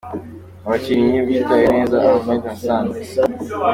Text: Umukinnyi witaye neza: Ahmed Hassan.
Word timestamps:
Umukinnyi 0.65 1.17
witaye 1.27 1.65
neza: 1.75 1.95
Ahmed 2.13 2.41
Hassan. 2.51 2.85